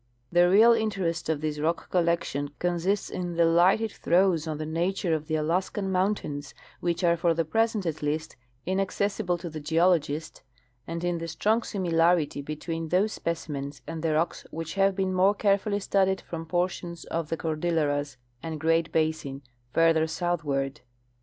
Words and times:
The 0.31 0.49
real 0.49 0.71
interest 0.73 1.29
of 1.29 1.41
this 1.41 1.59
rock 1.59 1.91
collection 1.91 2.49
consists 2.57 3.07
in 3.11 3.35
the 3.35 3.45
light 3.45 3.81
it 3.81 3.91
throws 3.91 4.47
on 4.47 4.57
the 4.57 4.65
nature 4.65 5.13
of 5.13 5.27
the 5.27 5.35
Alaskan 5.35 5.91
mountains, 5.91 6.55
which 6.79 7.03
are 7.03 7.15
for 7.15 7.35
the 7.35 7.45
present 7.45 7.85
at 7.85 8.01
least 8.01 8.35
inaccessible 8.65 9.37
to 9.37 9.47
the 9.47 9.59
geologist, 9.59 10.41
and 10.87 11.03
in 11.03 11.19
the 11.19 11.27
strong 11.27 11.61
similarity 11.61 12.41
between 12.41 12.89
these 12.89 13.13
specimens 13.13 13.83
and 13.85 14.01
the 14.01 14.13
rocks 14.13 14.43
which 14.49 14.73
have 14.73 14.95
been 14.95 15.13
more 15.13 15.35
carefully 15.35 15.79
studied 15.79 16.21
from 16.21 16.47
portions 16.47 17.05
of 17.05 17.29
the 17.29 17.37
Cordilleras 17.37 18.17
and 18.41 18.59
Great 18.59 18.91
Basin 18.91 19.43
farther 19.71 20.07
southward. 20.07 20.81